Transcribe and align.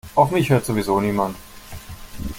Auf 0.15 0.31
mich 0.31 0.49
hört 0.49 0.65
sowieso 0.65 0.99
niemand. 0.99 1.35